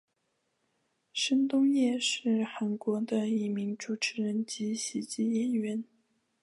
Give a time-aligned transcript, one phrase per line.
[1.13, 5.83] 申东烨是韩国的一名主持人及喜剧演员。